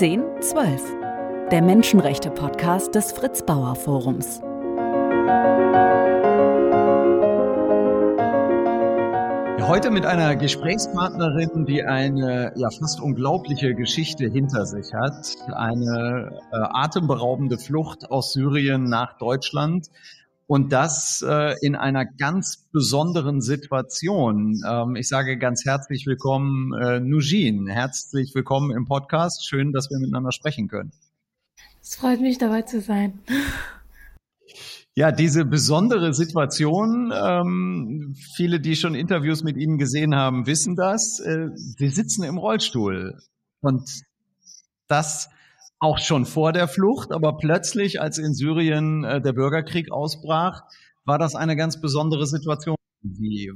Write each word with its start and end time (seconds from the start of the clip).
1012, 0.00 1.48
der 1.50 1.60
Menschenrechte-Podcast 1.60 2.94
des 2.94 3.10
Fritz 3.10 3.44
Bauer 3.44 3.74
Forums. 3.74 4.40
Heute 9.66 9.90
mit 9.90 10.06
einer 10.06 10.36
Gesprächspartnerin, 10.36 11.66
die 11.66 11.82
eine 11.82 12.52
ja 12.54 12.70
fast 12.70 13.00
unglaubliche 13.00 13.74
Geschichte 13.74 14.28
hinter 14.28 14.66
sich 14.66 14.94
hat. 14.94 15.34
Eine 15.52 16.30
äh, 16.52 16.56
atemberaubende 16.56 17.58
Flucht 17.58 18.08
aus 18.08 18.32
Syrien 18.32 18.84
nach 18.84 19.18
Deutschland. 19.18 19.88
Und 20.50 20.72
das 20.72 21.22
äh, 21.28 21.56
in 21.60 21.76
einer 21.76 22.06
ganz 22.06 22.68
besonderen 22.72 23.42
Situation. 23.42 24.62
Ähm, 24.66 24.96
ich 24.96 25.06
sage 25.06 25.36
ganz 25.36 25.66
herzlich 25.66 26.06
willkommen, 26.06 26.72
äh, 26.72 27.00
Nujin. 27.00 27.66
Herzlich 27.66 28.34
willkommen 28.34 28.70
im 28.70 28.86
Podcast. 28.86 29.46
Schön, 29.46 29.72
dass 29.72 29.90
wir 29.90 29.98
miteinander 29.98 30.32
sprechen 30.32 30.68
können. 30.68 30.90
Es 31.82 31.96
freut 31.96 32.22
mich, 32.22 32.38
dabei 32.38 32.62
zu 32.62 32.80
sein. 32.80 33.20
Ja, 34.94 35.12
diese 35.12 35.44
besondere 35.44 36.14
Situation, 36.14 37.12
ähm, 37.14 38.16
viele, 38.34 38.58
die 38.58 38.74
schon 38.74 38.94
Interviews 38.94 39.44
mit 39.44 39.58
Ihnen 39.58 39.76
gesehen 39.76 40.14
haben, 40.14 40.46
wissen 40.46 40.76
das. 40.76 41.20
Äh, 41.20 41.48
Sie 41.54 41.88
sitzen 41.88 42.24
im 42.24 42.38
Rollstuhl 42.38 43.20
und 43.60 43.86
das 44.86 45.28
auch 45.80 45.98
schon 45.98 46.26
vor 46.26 46.52
der 46.52 46.68
Flucht, 46.68 47.12
aber 47.12 47.36
plötzlich, 47.36 48.00
als 48.00 48.18
in 48.18 48.34
Syrien 48.34 49.04
äh, 49.04 49.20
der 49.20 49.32
Bürgerkrieg 49.32 49.92
ausbrach, 49.92 50.62
war 51.04 51.18
das 51.18 51.34
eine 51.34 51.56
ganz 51.56 51.80
besondere 51.80 52.26
Situation. 52.26 52.76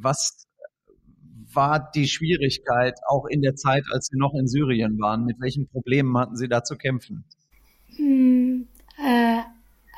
Was 0.01 0.47
war 1.53 1.91
die 1.95 2.07
Schwierigkeit 2.07 2.95
auch 3.09 3.27
in 3.27 3.43
der 3.43 3.57
Zeit, 3.57 3.85
als 3.93 4.07
Sie 4.07 4.17
noch 4.17 4.35
in 4.35 4.47
Syrien 4.47 4.99
waren? 5.01 5.25
Mit 5.25 5.41
welchen 5.41 5.69
Problemen 5.69 6.17
hatten 6.17 6.37
Sie 6.37 6.49
da 6.49 6.63
zu 6.63 6.77
kämpfen? 6.77 7.25
Hm, 7.97 8.69
äh, 9.05 9.41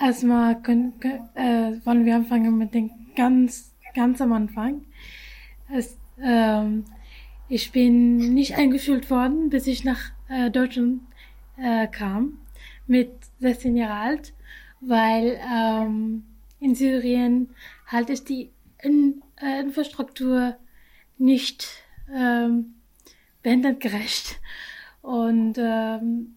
erstmal 0.03 0.61
können, 0.62 0.94
äh, 1.34 1.78
wollen 1.84 2.05
wir 2.05 2.16
anfangen 2.16 2.59
mit 2.59 2.75
dem 2.75 2.91
ganz, 3.14 3.72
ganz 3.94 4.20
am 4.20 4.33
Anfang. 4.33 4.83
Es, 5.72 5.97
ähm, 6.20 6.84
ich 7.48 7.70
bin 7.70 8.34
nicht 8.34 8.56
eingeschult 8.56 9.11
worden, 9.11 9.50
bis 9.50 9.66
ich 9.66 9.84
nach 9.84 10.00
äh, 10.28 10.50
Deutschland 10.50 11.03
äh, 11.56 11.86
kam, 11.88 12.38
mit 12.86 13.12
16 13.41 13.77
Jahren 13.77 14.08
alt, 14.08 14.34
weil 14.80 15.41
ähm, 15.50 16.24
in 16.60 16.74
Syrien 16.74 17.50
halt 17.86 18.10
ist 18.10 18.28
die 18.28 18.50
in, 18.83 19.22
äh, 19.41 19.60
Infrastruktur 19.60 20.56
nicht 21.19 21.69
ähm, 22.12 22.75
behindertgerecht. 23.42 24.41
Und 25.02 25.56
ähm, 25.58 26.36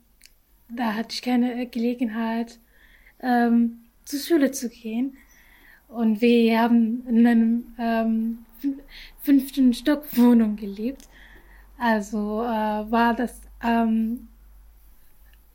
da 0.69 0.95
hatte 0.95 1.13
ich 1.13 1.21
keine 1.21 1.67
Gelegenheit, 1.67 2.59
ähm, 3.21 3.79
zur 4.05 4.19
Schule 4.19 4.51
zu 4.51 4.69
gehen. 4.69 5.17
Und 5.87 6.21
wir 6.21 6.59
haben 6.59 7.05
in 7.07 7.25
einem 7.25 7.75
ähm, 7.79 8.45
fünften 9.21 9.73
Stock 9.73 10.05
Wohnung 10.17 10.55
gelebt. 10.55 11.07
Also 11.77 12.41
äh, 12.43 12.91
war 12.91 13.13
das 13.15 13.41
ähm, 13.63 14.27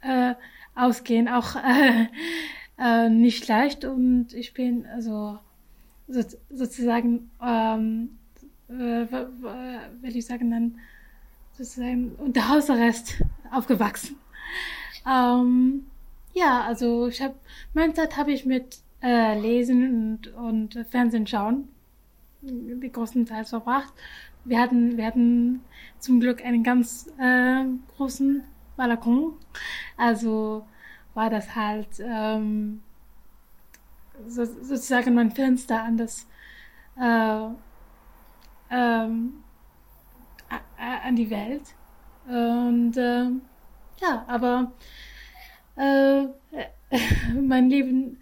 äh, 0.02 0.34
Ausgehen 0.74 1.28
auch 1.28 1.56
äh, 1.56 2.06
äh, 2.78 3.08
nicht 3.08 3.46
leicht 3.48 3.84
und 3.84 4.32
ich 4.34 4.54
bin 4.54 4.86
also 4.86 5.38
so, 6.08 6.20
sozusagen 6.50 7.30
ähm, 7.42 8.18
äh, 8.68 8.72
will 8.72 10.16
ich 10.16 10.26
sagen 10.26 10.50
dann 10.50 10.78
sozusagen 11.52 12.12
unter 12.16 12.48
Hausarrest 12.48 13.22
aufgewachsen. 13.50 14.16
Ähm, 15.06 15.86
ja, 16.34 16.62
also 16.62 17.08
ich 17.08 17.20
habe 17.20 17.34
meine 17.74 17.92
Zeit 17.92 18.16
habe 18.16 18.32
ich 18.32 18.46
mit 18.46 18.78
äh, 19.02 19.38
Lesen 19.38 20.18
und, 20.24 20.34
und 20.34 20.86
Fernsehen 20.90 21.26
schauen 21.26 21.68
die 22.42 22.90
großen 22.90 23.26
Teil 23.26 23.44
verbracht. 23.44 23.92
Wir 24.44 24.60
hatten 24.60 24.96
wir 24.96 25.06
hatten 25.06 25.60
zum 25.98 26.18
Glück 26.18 26.44
einen 26.44 26.64
ganz 26.64 27.08
äh, 27.18 27.64
großen 27.96 28.42
Balkon. 28.88 29.34
Also 29.96 30.66
war 31.14 31.30
das 31.30 31.54
halt 31.54 31.88
ähm, 32.00 32.82
so, 34.26 34.44
sozusagen 34.44 35.14
mein 35.14 35.30
Fenster 35.30 35.82
an 35.82 35.96
das 35.96 36.26
äh, 36.98 37.46
ähm, 38.70 39.44
an 40.76 41.16
die 41.16 41.30
Welt. 41.30 41.62
Und 42.26 42.96
äh, 42.96 43.30
ja, 44.00 44.24
aber 44.26 44.72
äh, 45.76 46.26
mein 47.40 47.68
Leben 47.68 48.18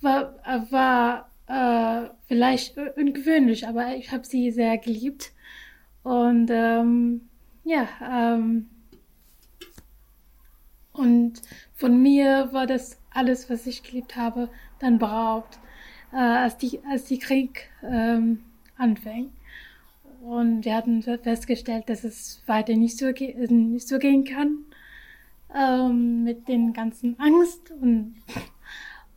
war, 0.00 0.34
war 0.70 1.30
äh, 1.46 2.10
vielleicht 2.26 2.76
ungewöhnlich, 2.96 3.66
aber 3.66 3.96
ich 3.96 4.12
habe 4.12 4.24
sie 4.24 4.50
sehr 4.50 4.78
geliebt. 4.78 5.32
Und 6.02 6.48
ähm, 6.50 7.28
ja, 7.64 7.88
ähm, 8.02 8.70
und 11.00 11.40
von 11.74 12.02
mir 12.02 12.48
war 12.52 12.66
das 12.66 12.98
alles, 13.10 13.48
was 13.50 13.66
ich 13.66 13.82
geliebt 13.82 14.16
habe, 14.16 14.48
dann 14.78 14.98
beraubt, 14.98 15.58
äh, 16.12 16.16
als, 16.16 16.56
die, 16.58 16.80
als 16.90 17.04
die 17.04 17.18
Krieg 17.18 17.70
ähm, 17.82 18.40
anfing. 18.76 19.30
Und 20.22 20.64
wir 20.64 20.74
hatten 20.74 21.02
festgestellt, 21.02 21.88
dass 21.88 22.04
es 22.04 22.42
weiter 22.46 22.76
nicht 22.76 22.98
so, 22.98 23.06
nicht 23.08 23.88
so 23.88 23.98
gehen 23.98 24.24
kann 24.24 24.58
ähm, 25.54 26.24
mit 26.24 26.46
den 26.48 26.72
ganzen 26.72 27.18
Angst 27.18 27.70
und, 27.80 28.16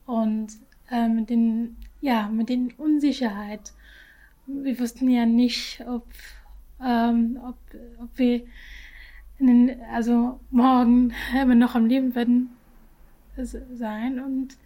und 0.06 0.54
äh, 0.90 1.08
mit 1.10 1.30
den 1.30 1.76
ja 2.00 2.28
mit 2.28 2.50
den 2.50 2.72
Unsicherheit. 2.74 3.74
Wir 4.46 4.80
wussten 4.80 5.10
ja 5.10 5.26
nicht, 5.26 5.84
ob 5.88 6.06
ähm, 6.84 7.40
ob, 7.44 7.58
ob 8.02 8.18
wir 8.18 8.42
den, 9.40 9.82
also 9.92 10.40
morgen 10.52 11.14
immer 11.42 11.56
noch 11.56 11.76
am 11.76 11.86
Leben 11.86 12.16
werden 12.16 12.50
sein 13.36 14.20
und 14.20 14.58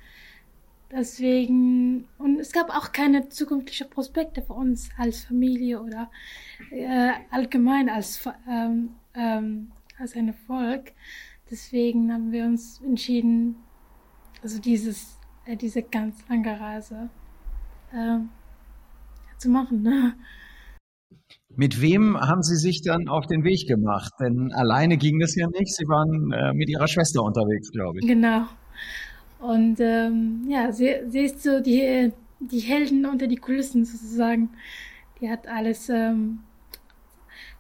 deswegen 0.92 2.06
und 2.18 2.40
es 2.40 2.52
gab 2.52 2.70
auch 2.70 2.92
keine 2.92 3.30
zukünftige 3.30 3.86
Prospekte 3.86 4.42
für 4.42 4.54
uns 4.54 4.90
als 4.98 5.24
Familie 5.24 5.82
oder 5.82 6.10
äh, 6.72 7.12
allgemein 7.32 7.90
als 7.90 8.28
ähm, 8.50 8.96
ähm, 9.14 9.72
als 9.98 10.16
ein 10.16 10.34
Volk. 10.34 10.92
Deswegen 11.50 12.12
haben 12.12 12.32
wir 12.32 12.44
uns 12.46 12.82
entschieden, 12.82 13.56
also 14.44 14.60
dieses 14.60 15.18
äh, 15.46 15.56
diese 15.56 15.82
ganz 15.82 16.28
lange 16.28 16.60
Reise 16.60 17.10
äh, 17.94 18.20
zu 19.38 19.50
machen. 19.50 19.82
Ne? 19.82 20.16
Mit 21.56 21.82
wem 21.82 22.20
haben 22.20 22.44
Sie 22.44 22.56
sich 22.56 22.84
dann 22.84 23.08
auf 23.08 23.26
den 23.26 23.44
Weg 23.44 23.68
gemacht? 23.68 24.14
Denn 24.20 24.52
alleine 24.54 24.98
ging 24.98 25.20
es 25.22 25.36
ja 25.36 25.48
nicht. 25.48 25.76
Sie 25.76 25.88
waren 25.88 26.32
äh, 26.32 26.54
mit 26.54 26.70
Ihrer 26.70 26.88
Schwester 26.88 27.24
unterwegs, 27.24 27.72
glaube 27.72 28.00
ich. 28.00 28.06
Genau. 28.06 28.46
Und 29.40 29.80
ähm, 29.80 30.46
ja, 30.48 30.72
sie, 30.72 30.96
sie 31.08 31.22
ist 31.22 31.44
so 31.44 31.60
die, 31.60 32.12
die 32.40 32.60
Helden 32.60 33.06
unter 33.06 33.28
die 33.28 33.38
Kulissen 33.38 33.86
sozusagen. 33.86 34.50
Die 35.20 35.30
hat 35.30 35.48
alles 35.48 35.90
ähm, 35.90 36.40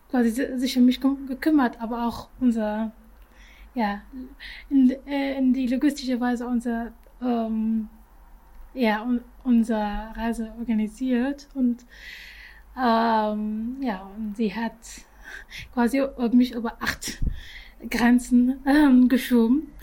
quasi 0.10 0.30
sich 0.58 0.78
um 0.78 0.86
mich 0.86 1.00
gekümmert, 1.02 1.82
aber 1.82 2.08
auch 2.08 2.30
unser, 2.40 2.92
ja, 3.76 4.02
in, 4.70 4.92
äh, 5.08 5.38
in 5.38 5.54
die 5.54 5.68
logistische 5.68 6.20
Weise 6.20 6.48
unser, 6.48 6.92
ähm, 7.22 7.90
ja, 8.74 9.04
un, 9.04 9.22
unser 9.44 10.14
Reise 10.16 10.52
organisiert 10.60 11.48
und 11.54 11.86
ähm, 12.80 13.78
ja, 13.82 14.10
und 14.16 14.38
sie 14.38 14.54
hat 14.54 14.74
quasi 15.74 16.04
mich 16.32 16.54
über 16.54 16.78
acht 16.82 17.22
Grenzen 17.90 18.60
ähm, 18.66 19.10
geschoben. 19.10 19.74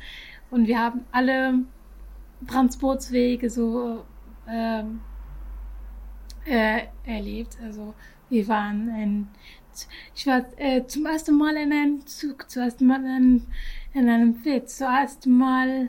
Und 0.51 0.67
wir 0.67 0.79
haben 0.79 1.05
alle 1.11 1.61
Transportwege 2.47 3.51
so 3.51 4.05
ähm, 4.49 5.01
äh, 6.47 6.83
erlebt. 7.05 7.57
Also 7.63 7.95
wir 8.29 8.47
waren 8.49 8.89
in, 8.97 9.29
ich 10.15 10.27
war 10.27 10.45
äh, 10.57 10.87
zum 10.87 11.07
ersten 11.07 11.37
Mal 11.37 11.57
in 11.57 11.73
einem 11.73 12.07
Zug, 12.07 12.49
zum 12.51 12.63
ersten 12.63 12.87
Mal 12.87 13.05
in, 13.05 13.47
in 13.93 14.09
einem 14.09 14.35
Fit, 14.37 14.71
zum 14.71 14.89
ersten 14.89 15.37
Mal 15.37 15.89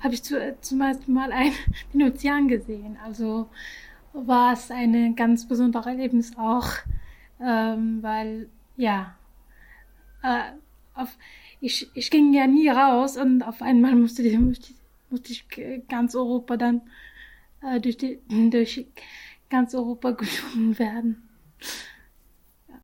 habe 0.00 0.14
ich 0.14 0.22
zu, 0.22 0.56
zum 0.60 0.80
ersten 0.82 1.12
Mal 1.12 1.32
ein, 1.32 1.52
den 1.92 2.02
Ozean 2.02 2.48
gesehen. 2.48 2.98
Also 3.04 3.48
war 4.14 4.52
es 4.52 4.70
ein 4.70 5.16
ganz 5.16 5.46
besonderes 5.46 5.86
Erlebnis 5.86 6.32
auch, 6.38 6.68
ähm, 7.40 8.02
weil 8.02 8.48
ja, 8.76 9.16
äh, 10.22 10.52
auf, 10.94 11.18
ich, 11.60 11.90
ich 11.94 12.10
ging 12.10 12.32
ja 12.32 12.46
nie 12.46 12.68
raus 12.68 13.16
und 13.16 13.42
auf 13.42 13.60
einmal 13.60 13.94
musste, 13.96 14.22
die, 14.22 14.38
musste, 14.38 14.72
musste 15.10 15.32
ich 15.32 15.46
ganz 15.88 16.14
Europa 16.14 16.56
dann 16.56 16.82
äh, 17.62 17.80
durch, 17.80 17.96
die, 17.96 18.20
durch 18.50 18.86
ganz 19.50 19.74
Europa 19.74 20.10
geschoben 20.12 20.78
werden. 20.78 21.28
Ja. 22.68 22.80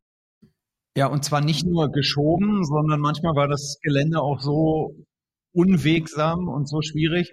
Ja, 0.97 1.07
und 1.07 1.23
zwar 1.23 1.41
nicht 1.41 1.65
nur 1.65 1.89
geschoben, 1.91 2.65
sondern 2.65 2.99
manchmal 2.99 3.35
war 3.35 3.47
das 3.47 3.79
Gelände 3.81 4.21
auch 4.21 4.41
so 4.41 4.93
unwegsam 5.53 6.49
und 6.49 6.67
so 6.67 6.81
schwierig, 6.81 7.31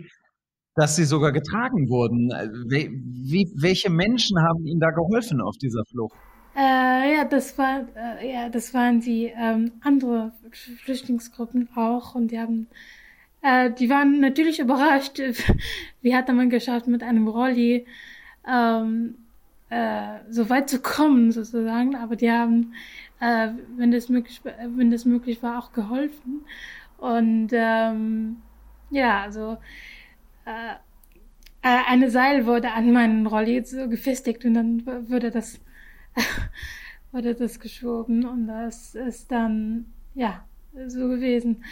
dass 0.78 0.94
sie 0.94 1.04
sogar 1.04 1.32
getragen 1.32 1.88
wurden. 1.88 2.30
Wie, 2.70 3.50
welche 3.56 3.90
Menschen 3.90 4.40
haben 4.40 4.64
Ihnen 4.64 4.78
da 4.78 4.90
geholfen 4.90 5.40
auf 5.40 5.56
dieser 5.58 5.84
Flucht? 5.84 6.16
Äh, 6.56 7.16
ja, 7.16 7.24
das 7.24 7.58
war, 7.58 7.84
äh, 7.96 8.32
ja, 8.32 8.48
das 8.48 8.72
waren 8.74 9.00
die 9.00 9.32
ähm, 9.36 9.72
andere 9.80 10.32
Flüchtlingsgruppen 10.52 11.68
auch 11.74 12.14
und 12.14 12.30
die 12.30 12.38
haben, 12.38 12.68
äh, 13.42 13.72
die 13.72 13.90
waren 13.90 14.20
natürlich 14.20 14.60
überrascht. 14.60 15.20
Wie 16.00 16.14
hat 16.14 16.28
man 16.28 16.48
geschafft, 16.48 16.86
mit 16.86 17.02
einem 17.02 17.26
Rolli 17.26 17.84
ähm, 18.48 19.16
äh, 19.70 20.20
so 20.30 20.48
weit 20.48 20.70
zu 20.70 20.80
kommen 20.80 21.32
sozusagen? 21.32 21.96
Aber 21.96 22.14
die 22.14 22.30
haben, 22.30 22.72
äh, 23.18 23.48
wenn 23.76 23.90
das 23.90 24.08
möglich, 24.08 24.40
wenn 24.44 24.92
das 24.92 25.04
möglich 25.04 25.42
war, 25.42 25.58
auch 25.58 25.72
geholfen. 25.72 26.44
Und 26.98 27.48
ähm, 27.52 28.36
ja, 28.90 29.22
also 29.22 29.58
äh, 30.48 30.74
äh, 31.62 31.82
eine 31.86 32.10
Seil 32.10 32.46
wurde 32.46 32.72
an 32.72 32.92
meinen 32.92 33.26
Rolli 33.26 33.62
so 33.64 33.88
gefestigt 33.88 34.44
und 34.44 34.54
dann 34.54 34.86
wurde 35.08 35.30
das 35.30 35.60
wurde 37.12 37.34
das 37.34 37.60
geschoben 37.60 38.24
und 38.24 38.46
das 38.46 38.94
ist 38.94 39.30
dann 39.30 39.86
ja 40.14 40.44
so 40.86 41.08
gewesen. 41.08 41.64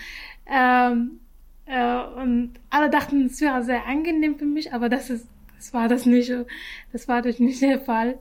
Ähm, 0.46 1.20
äh, 1.66 2.02
und 2.22 2.54
alle 2.70 2.90
dachten, 2.90 3.26
es 3.26 3.40
wäre 3.40 3.62
sehr 3.62 3.86
angenehm 3.86 4.38
für 4.38 4.44
mich, 4.44 4.72
aber 4.72 4.88
das 4.88 5.10
ist, 5.10 5.26
das 5.56 5.72
war 5.72 5.88
das 5.88 6.06
nicht, 6.06 6.32
das 6.92 7.08
war 7.08 7.22
das 7.22 7.38
nicht 7.38 7.62
der 7.62 7.80
Fall. 7.80 8.18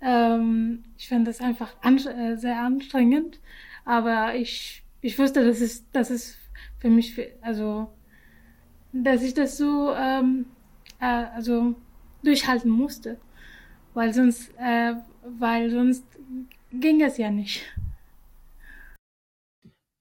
Ähm, 0.00 0.84
ich 0.96 1.08
fand 1.08 1.26
das 1.26 1.40
einfach 1.40 1.74
an, 1.82 1.98
äh, 1.98 2.36
sehr 2.36 2.60
anstrengend, 2.60 3.40
aber 3.84 4.34
ich, 4.34 4.84
ich 5.00 5.18
wusste, 5.18 5.44
dass 5.44 5.60
es, 5.60 5.90
dass 5.90 6.10
es 6.10 6.36
für 6.78 6.90
mich, 6.90 7.18
also 7.40 7.88
dass 8.92 9.22
ich 9.22 9.34
das 9.34 9.56
so 9.56 9.92
ähm, 9.94 10.46
äh, 11.00 11.04
also 11.34 11.74
durchhalten 12.22 12.70
musste, 12.70 13.18
weil 13.94 14.12
sonst, 14.12 14.50
äh, 14.58 14.94
weil 15.38 15.70
sonst 15.70 16.04
ging 16.72 17.02
es 17.02 17.18
ja 17.18 17.30
nicht. 17.30 17.62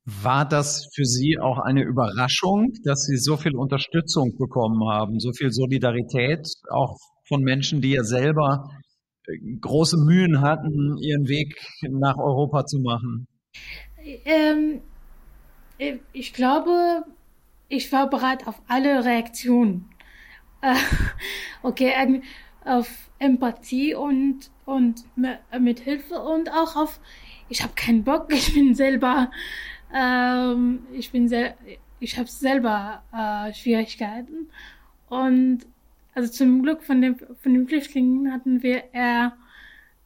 War 0.05 0.47
das 0.47 0.87
für 0.95 1.03
Sie 1.03 1.37
auch 1.37 1.59
eine 1.59 1.83
Überraschung, 1.83 2.71
dass 2.83 3.03
Sie 3.03 3.17
so 3.17 3.35
viel 3.35 3.55
Unterstützung 3.55 4.37
bekommen 4.37 4.87
haben, 4.89 5.19
so 5.19 5.33
viel 5.33 5.51
Solidarität, 5.51 6.47
auch 6.69 6.97
von 7.27 7.41
Menschen, 7.41 7.81
die 7.81 7.91
ja 7.91 8.03
selber 8.03 8.69
äh, 9.25 9.37
große 9.59 9.97
Mühen 9.97 10.39
hatten, 10.39 10.97
ihren 11.01 11.27
Weg 11.27 11.59
nach 11.81 12.17
Europa 12.17 12.65
zu 12.65 12.79
machen? 12.79 13.27
Ähm, 14.23 14.79
ich 16.13 16.33
glaube, 16.33 17.03
ich 17.69 17.91
war 17.91 18.09
bereit 18.09 18.47
auf 18.47 18.61
alle 18.67 19.05
Reaktionen. 19.05 19.89
Äh, 20.61 20.75
okay, 21.61 22.21
auf 22.65 23.09
Empathie 23.19 23.95
und, 23.95 24.51
und 24.65 25.05
mit 25.15 25.79
Hilfe 25.79 26.19
und 26.19 26.51
auch 26.51 26.75
auf, 26.75 26.99
ich 27.49 27.63
habe 27.63 27.73
keinen 27.75 28.03
Bock, 28.03 28.27
ich 28.33 28.53
bin 28.53 28.75
selber, 28.75 29.31
ähm, 29.93 30.85
ich 30.93 31.11
bin 31.11 31.27
sehr, 31.27 31.55
ich 31.99 32.17
habe 32.17 32.29
selber 32.29 33.03
äh, 33.13 33.53
Schwierigkeiten. 33.53 34.49
Und 35.09 35.65
also 36.13 36.31
zum 36.31 36.63
Glück 36.63 36.83
von, 36.83 37.01
dem, 37.01 37.17
von 37.17 37.53
den 37.53 37.67
Flüchtlingen 37.67 38.31
hatten 38.31 38.63
wir 38.63 38.93
eher 38.93 39.37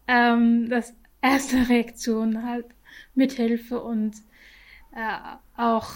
ähm, 0.08 0.70
das 0.70 0.94
erste 1.22 1.70
Reaktion 1.70 2.44
halt 2.44 2.66
mit 3.16 3.34
Hilfe 3.34 3.82
und 3.82 4.16
äh, 4.94 5.38
auch 5.56 5.90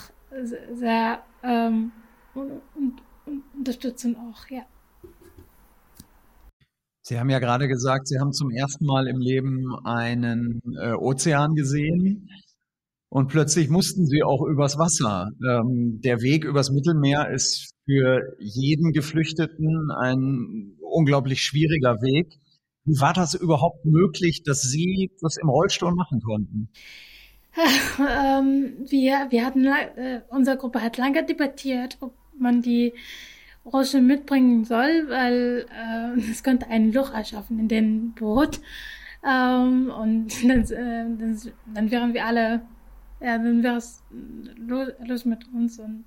sehr 0.44 1.24
ähm, 1.44 1.92
und, 2.34 2.62
und, 2.76 3.02
und 3.26 3.44
unterstützen 3.58 4.16
auch, 4.18 4.48
ja. 4.50 4.64
Sie 7.02 7.20
haben 7.20 7.30
ja 7.30 7.40
gerade 7.40 7.68
gesagt, 7.68 8.08
Sie 8.08 8.20
haben 8.20 8.34
zum 8.34 8.50
ersten 8.50 8.86
Mal 8.86 9.08
im 9.08 9.20
Leben 9.20 9.76
einen 9.84 10.60
äh, 10.82 10.94
Ozean 10.94 11.54
gesehen 11.54 12.30
und 13.10 13.28
plötzlich 13.28 13.70
mussten 13.70 14.08
Sie 14.08 14.24
auch 14.24 14.42
übers 14.42 14.78
Wasser. 14.80 15.30
Ähm, 15.48 16.02
der 16.04 16.22
Weg 16.22 16.46
übers 16.46 16.72
Mittelmeer 16.72 17.30
ist 17.30 17.70
für 17.86 18.36
jeden 18.40 18.92
Geflüchteten 18.92 19.92
ein 20.02 20.78
unglaublich 20.82 21.42
schwieriger 21.44 22.02
Weg. 22.02 22.40
Wie 22.86 23.00
war 23.00 23.14
das 23.14 23.36
überhaupt 23.36 23.86
möglich, 23.86 24.42
dass 24.44 24.62
Sie 24.62 25.12
das 25.22 25.38
im 25.38 25.50
Rollstuhl 25.50 25.94
machen 25.94 26.22
konnten? 26.22 26.70
Ähm, 28.00 28.74
wir, 28.80 29.28
wir 29.30 29.46
hatten, 29.46 29.66
äh, 29.66 30.22
unsere 30.30 30.57
Gruppe 30.57 30.81
hat 30.81 30.98
lange 30.98 31.24
debattiert, 31.24 31.98
ob 32.02 32.13
man 32.38 32.62
die 32.62 32.94
Rollstuhl 33.66 34.02
mitbringen 34.02 34.66
soll, 34.66 35.07
weil 35.10 35.66
äh, 35.72 36.19
es 36.31 36.44
könnte 36.44 36.68
ein 36.68 36.92
Loch 36.92 37.13
erschaffen 37.13 37.60
in 37.60 37.68
dem 37.68 38.13
Boot. 38.13 38.60
Ähm, 39.25 39.90
und 39.90 40.28
dann, 40.48 40.62
äh, 40.63 41.06
dann, 41.18 41.42
dann 41.74 41.92
wären 41.92 42.13
wir 42.13 42.25
alle, 42.25 42.62
ja, 43.19 43.38
dann 43.38 43.63
wäre 43.63 43.78
es 43.78 44.04
los, 44.58 44.90
los 45.06 45.25
mit 45.25 45.48
uns. 45.54 45.80
Und, 45.80 46.06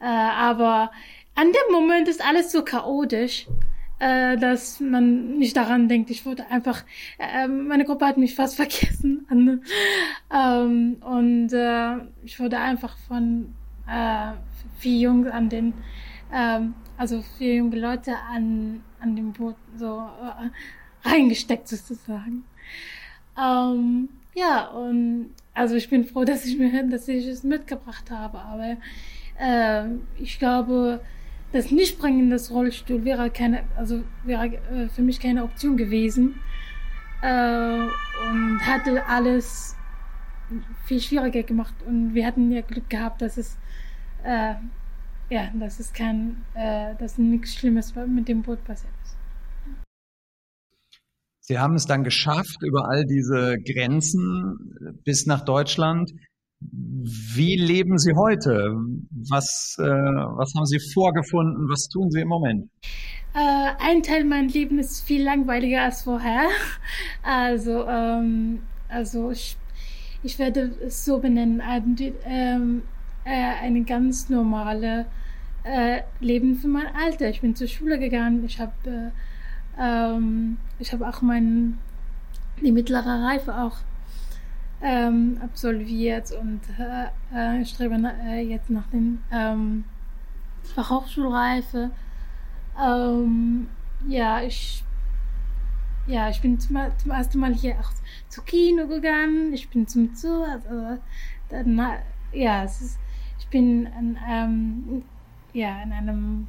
äh, 0.00 0.04
aber 0.04 0.90
an 1.34 1.48
dem 1.48 1.72
Moment 1.72 2.08
ist 2.08 2.24
alles 2.24 2.52
so 2.52 2.62
chaotisch 2.62 3.46
äh, 4.00 4.36
dass 4.38 4.80
man 4.80 5.38
nicht 5.38 5.56
daran 5.56 5.88
denkt. 5.88 6.10
Ich 6.10 6.26
wurde 6.26 6.46
einfach, 6.50 6.84
äh, 7.18 7.46
meine 7.46 7.84
Gruppe 7.84 8.06
hat 8.06 8.16
mich 8.16 8.34
fast 8.34 8.56
vergessen. 8.62 9.26
ähm, 10.34 10.96
und 11.00 11.52
äh, 11.52 11.96
ich 12.24 12.40
wurde 12.40 12.58
einfach 12.58 12.96
von 13.06 13.54
äh, 13.86 14.32
vier 14.78 14.98
Jungs 14.98 15.28
an 15.28 15.48
den, 15.48 15.74
ähm, 16.32 16.74
also 16.96 17.22
vier 17.38 17.56
junge 17.56 17.78
Leute 17.78 18.14
an, 18.32 18.82
an 19.00 19.16
dem 19.16 19.32
Boot 19.32 19.56
so 19.76 19.98
äh, 19.98 21.08
reingesteckt 21.08 21.68
sozusagen. 21.68 22.44
Ähm, 23.38 24.08
ja, 24.34 24.68
und 24.68 25.34
also 25.52 25.74
ich 25.74 25.90
bin 25.90 26.04
froh, 26.04 26.24
dass 26.24 26.46
ich 26.46 26.58
mir, 26.58 26.84
dass 26.84 27.06
ich 27.06 27.26
es 27.26 27.42
mitgebracht 27.42 28.10
habe, 28.10 28.38
aber 28.38 28.76
äh, 29.38 29.84
ich 30.18 30.38
glaube, 30.38 31.00
das 31.52 31.70
Nichtbringen 31.70 32.30
des 32.30 32.50
Rollstuhl 32.50 33.04
wäre 33.04 33.30
keine, 33.30 33.64
also 33.76 34.02
wäre 34.24 34.46
äh, 34.46 34.88
für 34.88 35.02
mich 35.02 35.20
keine 35.20 35.44
Option 35.44 35.76
gewesen 35.76 36.40
äh, 37.22 37.86
und 38.30 38.60
hatte 38.66 39.06
alles 39.06 39.76
viel 40.84 41.00
schwieriger 41.00 41.42
gemacht 41.42 41.74
und 41.86 42.14
wir 42.14 42.26
hatten 42.26 42.50
ja 42.50 42.60
Glück 42.60 42.88
gehabt, 42.88 43.22
dass 43.22 43.36
es 43.36 43.56
äh, 44.24 44.54
ja, 45.30 45.48
dass 45.54 45.78
es 45.78 45.92
kein, 45.92 46.44
äh, 46.54 46.94
dass 46.96 47.16
nichts 47.16 47.54
Schlimmes 47.54 47.94
mit 47.94 48.28
dem 48.28 48.42
Boot 48.42 48.62
passiert 48.64 48.92
ist. 49.04 49.16
Sie 51.40 51.58
haben 51.58 51.74
es 51.74 51.86
dann 51.86 52.04
geschafft, 52.04 52.58
über 52.62 52.88
all 52.88 53.04
diese 53.06 53.56
Grenzen 53.58 55.00
bis 55.04 55.26
nach 55.26 55.44
Deutschland. 55.44 56.12
Wie 56.60 57.56
leben 57.56 57.98
Sie 57.98 58.12
heute? 58.14 58.74
Was, 59.30 59.76
äh, 59.78 59.82
was 59.82 60.52
haben 60.54 60.66
Sie 60.66 60.78
vorgefunden? 60.92 61.68
Was 61.68 61.88
tun 61.88 62.10
Sie 62.10 62.20
im 62.20 62.28
Moment? 62.28 62.68
Äh, 63.34 63.70
ein 63.78 64.02
Teil 64.02 64.24
meines 64.24 64.54
Lebens 64.54 64.90
ist 64.90 65.06
viel 65.06 65.22
langweiliger 65.22 65.82
als 65.82 66.02
vorher. 66.02 66.48
Also, 67.22 67.86
ähm, 67.86 68.62
also 68.88 69.30
ich, 69.30 69.56
ich 70.22 70.38
werde 70.38 70.72
es 70.84 71.04
so 71.04 71.18
benennen, 71.18 71.62
ähm, 72.24 72.82
äh, 73.24 73.62
eine 73.62 73.82
ganz 73.84 74.30
normale 74.30 75.06
äh, 75.64 76.00
Leben 76.20 76.56
für 76.56 76.68
mein 76.68 76.86
Alter. 76.94 77.28
Ich 77.28 77.42
bin 77.42 77.54
zur 77.54 77.68
Schule 77.68 77.98
gegangen, 77.98 78.42
ich 78.44 78.58
habe 78.58 78.72
äh, 78.86 79.10
ähm, 79.78 80.56
habe 80.92 81.08
auch 81.08 81.22
mein, 81.22 81.78
die 82.62 82.72
mittlere 82.72 83.22
Reife 83.22 83.56
auch 83.56 83.76
ähm, 84.82 85.38
absolviert 85.42 86.32
und 86.32 86.60
äh, 86.78 87.60
äh, 87.60 87.64
strebe 87.64 87.96
äh, 88.24 88.40
jetzt 88.40 88.70
nach 88.70 88.86
den 88.88 89.22
ähm, 89.32 89.84
Fachhochschulreife. 90.74 91.90
Ähm, 92.82 93.68
ja, 94.08 94.42
ich 94.42 94.84
ja, 96.06 96.28
ich 96.28 96.40
bin 96.40 96.58
zum, 96.58 96.76
zum 96.98 97.10
ersten 97.12 97.38
Mal 97.38 97.54
hier 97.54 97.78
auch 97.78 97.92
zu 98.28 98.42
Kino 98.42 98.86
gegangen. 98.88 99.52
Ich 99.52 99.68
bin 99.68 99.86
zum 99.86 100.14
Zoo. 100.14 100.42
Also, 100.42 101.00
dann, 101.48 101.80
ja, 102.32 102.64
es 102.64 102.80
ist, 102.80 102.98
ich 103.38 103.46
bin 103.48 103.86
an, 103.96 104.18
ähm, 104.28 105.04
ja, 105.52 105.82
in 105.82 105.92
einem 105.92 106.46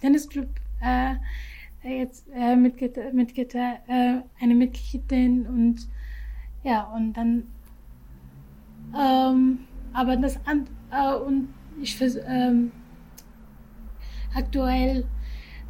Tennisclub 0.00 0.48
äh, 0.82 1.14
jetzt 1.82 2.26
äh, 2.34 2.56
Mitglied, 2.56 2.96
Mitglied 3.14 3.54
äh, 3.54 4.20
eine 4.40 4.54
Mitgliedin 4.54 5.46
und 5.46 5.88
ja, 6.64 6.82
und 6.94 7.12
dann, 7.12 7.44
ähm, 8.98 9.60
aber 9.92 10.16
das, 10.16 10.36
äh, 10.90 11.14
und 11.14 11.48
ich 11.80 12.00
ähm, 12.26 12.72
aktuell 14.34 15.06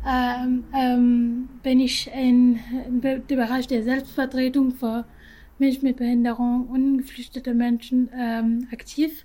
ähm, 0.06 0.64
ähm, 0.74 1.48
bin 1.62 1.80
ich 1.80 2.10
in, 2.12 2.58
im 2.86 3.00
Bereich 3.00 3.66
der 3.66 3.82
Selbstvertretung 3.82 4.72
für, 4.72 5.04
Menschen 5.58 5.84
mit 5.84 5.96
Behinderung 5.96 6.66
und 6.68 6.98
geflüchtete 6.98 7.54
Menschen 7.54 8.10
ähm, 8.14 8.68
aktiv. 8.72 9.24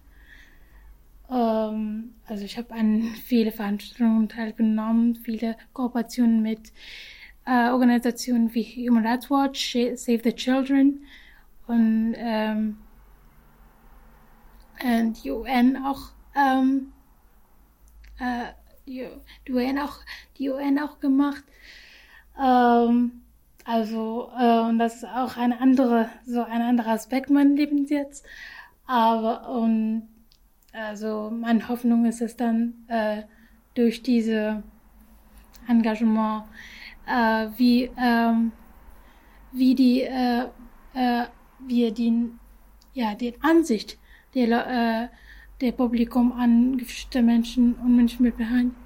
Ähm, 1.29 2.11
also 2.25 2.45
ich 2.45 2.57
habe 2.57 2.73
an 2.73 3.03
viele 3.25 3.51
Veranstaltungen 3.51 4.29
teilgenommen, 4.29 5.15
viele 5.15 5.55
Kooperationen 5.73 6.41
mit 6.41 6.71
äh, 7.45 7.69
Organisationen 7.69 8.53
wie 8.53 8.63
Human 8.87 9.05
Rights 9.05 9.29
Watch, 9.29 9.73
Save 9.95 10.21
the 10.23 10.33
Children 10.33 10.99
und, 11.69 12.15
ähm, 12.17 12.77
und 14.83 15.23
die 15.23 15.29
UN 15.29 15.77
auch 15.85 16.09
ähm, 16.35 16.91
äh, 18.17 18.45
die, 18.87 19.07
UN 19.51 19.77
auch 19.77 19.97
die 20.37 20.49
UN 20.49 20.79
auch 20.79 20.99
gemacht. 20.99 21.43
Ähm, 22.41 23.21
also 23.65 24.31
äh, 24.35 24.61
und 24.61 24.79
das 24.79 24.95
ist 24.95 25.05
auch 25.05 25.37
ein 25.37 25.53
andere 25.53 26.09
so 26.25 26.43
ein 26.43 26.63
anderer 26.63 26.93
Aspekt 26.93 27.29
meines 27.29 27.55
Lebens 27.55 27.91
jetzt. 27.91 28.25
Aber 28.87 29.47
und 29.49 30.09
also 30.73 31.29
meine 31.31 31.67
Hoffnung 31.69 32.05
ist 32.05 32.21
es 32.21 32.35
dann 32.35 32.73
äh, 32.87 33.23
durch 33.75 34.01
diese 34.01 34.63
Engagement 35.67 36.45
äh, 37.07 37.47
wie 37.57 37.91
ähm, 37.95 38.53
wie 39.51 39.75
die 39.75 40.07
äh, 41.61 41.65
äh, 41.65 41.67
wie 41.67 41.91
die 41.91 42.29
ja 42.93 43.15
die 43.15 43.35
Ansicht 43.41 43.97
der 44.33 44.47
äh, 44.49 45.15
der 45.61 45.71
Publikum 45.73 46.31
an 46.31 46.77
geflüchtete 46.77 47.21
Menschen 47.21 47.73
und 47.75 47.95
Menschen 47.95 48.23
mit, 48.23 48.35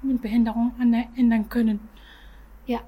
mit 0.02 0.22
Behinderung 0.22 0.72
ändern 1.16 1.48
können. 1.48 1.80
Ja. 2.66 2.80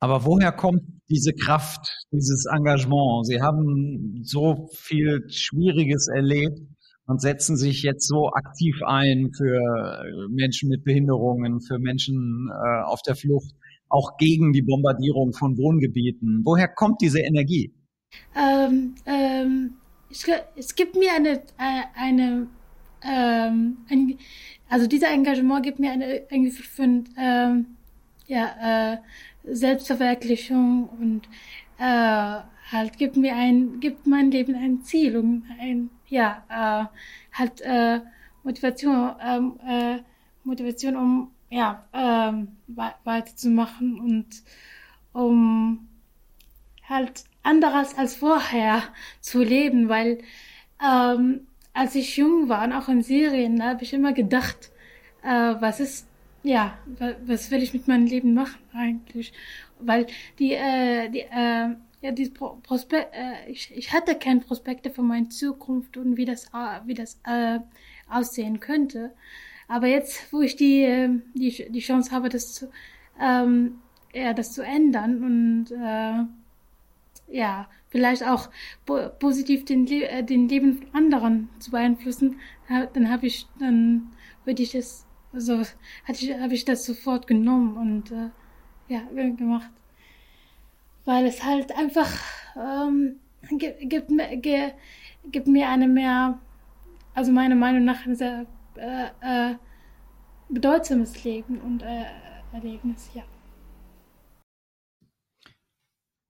Aber 0.00 0.24
woher 0.26 0.52
kommt 0.52 0.82
diese 1.08 1.32
Kraft, 1.32 2.06
dieses 2.12 2.44
Engagement? 2.44 3.26
Sie 3.26 3.40
haben 3.40 4.20
so 4.22 4.68
viel 4.74 5.24
Schwieriges 5.30 6.08
erlebt 6.08 6.60
und 7.06 7.22
setzen 7.22 7.56
sich 7.56 7.82
jetzt 7.82 8.06
so 8.06 8.30
aktiv 8.30 8.76
ein 8.84 9.30
für 9.34 10.28
Menschen 10.28 10.68
mit 10.68 10.84
Behinderungen, 10.84 11.60
für 11.62 11.78
Menschen 11.78 12.50
äh, 12.50 12.84
auf 12.84 13.00
der 13.02 13.16
Flucht, 13.16 13.54
auch 13.88 14.16
gegen 14.16 14.52
die 14.52 14.62
Bombardierung 14.62 15.32
von 15.32 15.56
Wohngebieten. 15.56 16.42
Woher 16.44 16.68
kommt 16.68 17.00
diese 17.00 17.20
Energie? 17.20 17.72
Ähm, 18.36 18.94
ähm, 19.06 19.74
es, 20.10 20.26
es 20.56 20.74
gibt 20.74 20.96
mir 20.96 21.12
eine, 21.14 21.42
äh, 21.58 21.82
eine 21.94 22.48
ähm, 23.02 23.78
ein, 23.88 24.18
also 24.68 24.86
dieser 24.86 25.10
Engagement 25.10 25.62
gibt 25.62 25.78
mir 25.78 25.92
eine, 25.92 26.22
ein 26.30 26.44
Gefühl 26.44 26.64
von 26.64 27.04
ähm, 27.16 27.66
ja, 28.26 28.94
äh, 28.94 28.98
Selbstverwirklichung 29.44 30.88
und 31.00 31.28
äh, 31.78 32.40
halt 32.70 32.98
gibt 32.98 33.16
mir 33.16 33.34
ein, 33.34 33.80
gibt 33.80 34.06
mein 34.06 34.30
Leben 34.30 34.54
ein 34.54 34.82
Ziel 34.82 35.16
und 35.16 35.44
ein, 35.58 35.90
ja, 36.08 36.44
äh, 36.48 37.38
halt 37.38 37.60
äh, 37.62 38.00
Motivation, 38.42 39.12
ähm, 39.24 39.58
äh, 39.66 39.98
Motivation, 40.44 40.96
um 40.96 41.30
ja, 41.50 41.84
ähm, 41.92 42.56
weiterzumachen 42.66 43.98
und 43.98 44.42
um 45.12 45.88
halt 46.88 47.24
anderes 47.42 47.96
als 47.96 48.16
vorher 48.16 48.82
zu 49.20 49.42
leben, 49.42 49.88
weil 49.88 50.18
ähm, 50.82 51.46
als 51.72 51.94
ich 51.94 52.16
jung 52.16 52.48
war 52.48 52.64
und 52.64 52.72
auch 52.72 52.88
in 52.88 53.02
Syrien, 53.02 53.62
habe 53.62 53.84
ich 53.84 53.92
immer 53.92 54.12
gedacht, 54.12 54.70
äh, 55.22 55.54
was 55.60 55.80
ist, 55.80 56.06
ja, 56.42 56.76
was 57.24 57.50
will 57.50 57.62
ich 57.62 57.72
mit 57.72 57.88
meinem 57.88 58.06
Leben 58.06 58.34
machen 58.34 58.60
eigentlich? 58.72 59.32
Weil 59.78 60.06
die, 60.38 60.52
äh, 60.52 61.08
die, 61.08 61.20
äh, 61.20 61.76
ja, 62.00 62.12
die 62.12 62.28
Prospekt, 62.28 63.14
äh, 63.14 63.50
ich, 63.50 63.76
ich 63.76 63.92
hatte 63.92 64.14
keine 64.16 64.40
Prospekte 64.40 64.90
für 64.90 65.02
meine 65.02 65.28
Zukunft 65.28 65.96
und 65.96 66.16
wie 66.16 66.24
das, 66.24 66.46
äh, 66.46 66.80
wie 66.84 66.94
das 66.94 67.20
äh, 67.24 67.60
aussehen 68.08 68.60
könnte. 68.60 69.12
Aber 69.68 69.86
jetzt, 69.86 70.32
wo 70.32 70.40
ich 70.40 70.56
die, 70.56 70.82
äh, 70.82 71.10
die, 71.34 71.70
die 71.70 71.80
Chance 71.80 72.10
habe, 72.10 72.30
das 72.30 72.54
zu, 72.54 72.70
ähm, 73.20 73.78
ja, 74.14 74.32
das 74.32 74.52
zu 74.52 74.62
ändern 74.62 75.22
und 75.22 75.70
äh, 75.70 76.24
ja, 77.30 77.68
vielleicht 77.88 78.24
auch 78.24 78.48
positiv 79.18 79.66
den, 79.66 79.86
äh, 79.86 80.24
den 80.24 80.48
Leben 80.48 80.86
anderen 80.92 81.50
zu 81.58 81.70
beeinflussen, 81.70 82.40
dann 82.68 83.10
habe 83.10 83.26
ich, 83.26 83.46
dann 83.58 84.12
würde 84.44 84.62
ich 84.62 84.72
das, 84.72 85.06
also 85.32 85.58
hatte 86.04 86.24
ich, 86.24 86.38
habe 86.38 86.54
ich 86.54 86.64
das 86.64 86.84
sofort 86.84 87.26
genommen 87.26 87.76
und 87.76 88.10
äh, 88.10 88.30
ja, 88.88 89.02
gemacht. 89.12 89.70
Weil 91.04 91.26
es 91.26 91.44
halt 91.44 91.76
einfach 91.76 92.10
ähm, 92.56 93.16
gibt, 93.50 93.80
gibt, 93.90 94.12
gibt 95.30 95.46
mir 95.46 95.68
eine 95.68 95.88
mehr, 95.88 96.38
also 97.14 97.32
meiner 97.32 97.54
Meinung 97.54 97.84
nach 97.84 98.06
ein 98.06 98.16
sehr 98.16 98.46
äh, 98.78 99.06
äh, 99.20 99.54
bedeutsames 100.48 101.24
Leben 101.24 101.60
und 101.60 101.82
äh, 101.82 102.04
Erlebnis, 102.52 103.10
ja. 103.14 103.22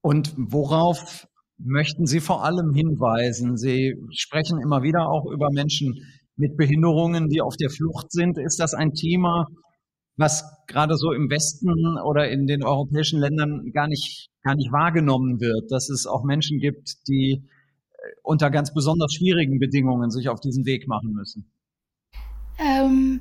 Und 0.00 0.34
worauf 0.36 1.28
möchten 1.58 2.06
Sie 2.06 2.20
vor 2.20 2.44
allem 2.44 2.72
hinweisen? 2.72 3.56
Sie 3.56 3.94
sprechen 4.10 4.60
immer 4.60 4.82
wieder 4.82 5.08
auch 5.08 5.26
über 5.30 5.48
Menschen 5.52 5.94
mit 6.36 6.56
Behinderungen, 6.56 7.28
die 7.28 7.40
auf 7.40 7.56
der 7.56 7.68
Flucht 7.68 8.12
sind. 8.12 8.38
Ist 8.38 8.60
das 8.60 8.74
ein 8.74 8.92
Thema, 8.92 9.46
was 10.16 10.44
gerade 10.66 10.96
so 10.96 11.12
im 11.12 11.30
Westen 11.30 11.98
oder 12.04 12.30
in 12.30 12.46
den 12.46 12.64
europäischen 12.64 13.20
Ländern 13.20 13.70
gar 13.72 13.88
nicht, 13.88 14.30
gar 14.42 14.54
nicht 14.54 14.72
wahrgenommen 14.72 15.40
wird, 15.40 15.70
dass 15.70 15.90
es 15.90 16.06
auch 16.06 16.24
Menschen 16.24 16.58
gibt, 16.58 17.06
die 17.08 17.42
äh, 17.92 17.96
unter 18.22 18.50
ganz 18.50 18.72
besonders 18.72 19.14
schwierigen 19.14 19.58
Bedingungen 19.58 20.10
sich 20.10 20.28
auf 20.28 20.40
diesen 20.40 20.64
Weg 20.64 20.88
machen 20.88 21.12
müssen? 21.12 21.50
Ähm, 22.58 23.20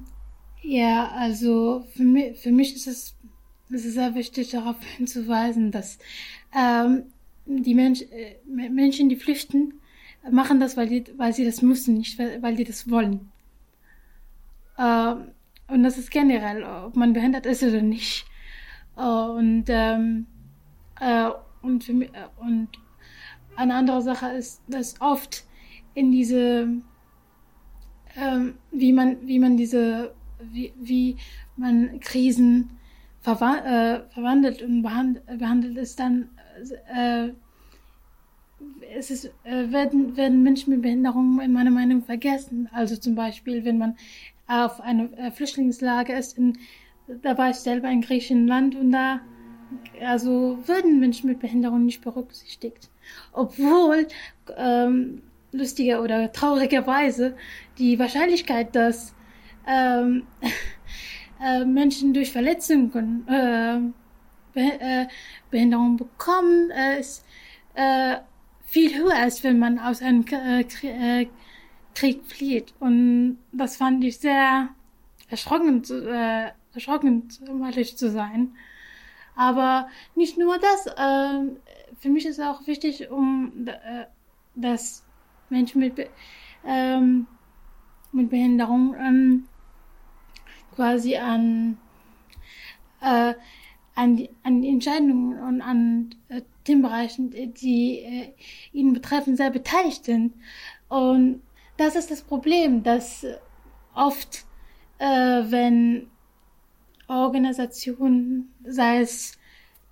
ja, 0.62 1.10
also 1.10 1.86
für 1.96 2.04
mich, 2.04 2.40
für 2.40 2.52
mich 2.52 2.76
ist 2.76 2.88
es, 2.88 3.16
es 3.72 3.86
ist 3.86 3.94
sehr 3.94 4.16
wichtig, 4.16 4.50
darauf 4.50 4.76
hinzuweisen, 4.98 5.72
dass 5.72 6.00
ähm, 6.56 7.04
die 7.46 7.76
Mensch, 7.76 8.02
äh, 8.02 8.36
Menschen, 8.48 9.10
die 9.10 9.16
flüchten, 9.16 9.74
machen 10.30 10.60
das, 10.60 10.76
weil, 10.76 10.88
die, 10.90 11.06
weil 11.18 11.34
sie 11.34 11.46
das 11.46 11.62
müssen, 11.62 11.98
nicht 11.98 12.20
weil, 12.20 12.56
die 12.56 12.64
das 12.64 12.90
wollen. 12.90 13.32
Ähm, 14.78 15.30
und 15.68 15.84
das 15.84 15.98
ist 15.98 16.12
generell, 16.12 16.64
ob 16.64 16.96
man 16.96 17.14
behindert 17.14 17.46
ist 17.46 17.64
oder 17.64 17.82
nicht. 17.82 18.26
Äh, 18.98 19.02
und, 19.02 19.66
ähm, 19.68 20.28
äh, 21.00 21.30
und, 21.62 21.84
für 21.84 21.94
mich, 21.94 22.10
äh, 22.10 22.28
und 22.38 22.70
eine 23.56 23.76
andere 23.76 24.02
Sache 24.02 24.30
ist, 24.30 24.62
dass 24.68 25.00
oft 25.02 25.46
in 25.94 26.12
diese, 26.12 26.70
ähm, 28.18 28.56
wie 28.72 28.94
man, 28.94 29.18
wie 29.28 29.40
man 29.40 29.58
diese, 29.58 30.14
wie, 30.52 30.74
wie 30.80 31.18
man 31.56 32.00
Krisen 32.00 32.72
verwa 33.22 33.58
äh, 33.58 34.02
verwandelt 34.14 34.62
und 34.62 34.82
behand 34.82 35.26
behandelt 35.38 35.78
ist 35.78 36.00
dann 36.00 36.30
äh, 36.94 37.30
es 38.96 39.12
ist, 39.12 39.26
äh, 39.44 39.72
werden, 39.72 40.18
werden 40.18 40.44
Menschen 40.44 40.72
mit 40.72 40.82
Behinderungen 40.82 41.40
in 41.42 41.54
meiner 41.54 41.72
Meinung 41.72 42.02
vergessen. 42.02 42.70
Also 42.72 42.96
zum 42.96 43.16
Beispiel, 43.16 43.66
wenn 43.66 43.78
man 43.78 43.96
auf 44.48 44.80
einer 44.82 45.12
äh, 45.18 45.32
Flüchtlingslager 45.32 46.18
ist, 46.18 46.38
in, 46.38 46.58
da 47.22 47.38
war 47.38 47.50
ich 47.50 47.58
selber 47.58 47.90
in 47.90 48.02
Griechenland 48.02 48.76
und 48.76 48.92
da 48.92 49.22
also 50.02 50.58
würden 50.66 51.00
Menschen 51.00 51.30
mit 51.30 51.40
Behinderungen 51.40 51.86
nicht 51.86 52.02
berücksichtigt. 52.02 52.90
Obwohl 53.34 54.08
ähm, 54.56 55.22
lustiger 55.58 56.02
oder 56.02 56.32
traurigerweise 56.32 57.36
die 57.78 58.00
Wahrscheinlichkeit, 58.00 58.76
dass 58.76 59.14
ähm, 59.68 60.28
äh, 61.44 61.66
Menschen 61.66 62.14
durch 62.14 62.32
Verletzungen 62.32 63.28
äh, 63.28 63.80
Be 64.54 65.08
Behinderung 65.52 65.98
bekommen, 65.98 66.72
äh, 66.72 67.00
ist 67.00 67.24
äh, 67.76 68.18
viel 68.66 68.98
höher, 68.98 69.16
als 69.16 69.44
wenn 69.44 69.60
man 69.60 69.80
aus 69.80 70.02
einem 70.02 70.26
äh, 70.32 70.62
äh, 70.62 71.28
Krieg 71.96 72.26
flieht. 72.26 72.74
Und 72.80 73.40
das 73.52 73.78
fand 73.78 74.04
ich 74.04 74.20
sehr 74.20 74.70
erschrockend, 75.30 75.90
äh, 75.90 76.52
erschrockend, 76.74 77.40
um 77.50 77.64
ehrlich 77.64 77.98
zu 77.98 78.12
sein. 78.12 78.56
Aber 79.36 79.88
nicht 80.16 80.38
nur 80.38 80.58
das, 80.58 80.88
äh, 80.88 81.52
für 82.00 82.10
mich 82.10 82.26
ist 82.26 82.40
auch 82.40 82.66
wichtig, 82.68 83.10
um 83.10 83.68
äh, 83.68 84.06
dass 84.56 85.06
Menschen 85.50 85.80
mit, 85.80 86.10
ähm, 86.66 87.28
mit 88.12 88.30
Behinderung 88.30 88.96
ähm, 89.00 89.48
quasi 90.76 91.18
an 91.18 91.78
äh, 93.02 93.34
an 93.96 94.16
die, 94.16 94.30
an 94.44 94.62
die 94.62 94.70
Entscheidungen 94.70 95.40
und 95.40 95.62
an 95.62 96.16
äh, 96.30 96.42
den 96.68 96.82
Bereichen, 96.84 97.32
die 97.32 98.00
äh, 98.00 98.34
ihn 98.72 98.94
betreffen, 98.94 99.36
sehr 99.36 99.50
beteiligt 99.50 100.06
sind. 100.06 100.34
Und 100.88 101.42
das 101.78 101.96
ist 101.96 102.12
das 102.12 102.22
Problem, 102.22 102.84
dass 102.84 103.26
oft, 103.96 104.46
äh, 105.00 105.06
wenn 105.06 106.08
Organisationen, 107.08 108.54
sei 108.64 109.00
es 109.00 109.38